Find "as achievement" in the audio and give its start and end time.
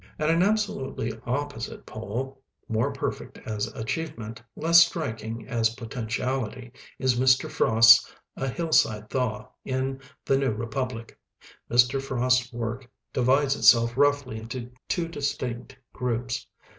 3.45-4.41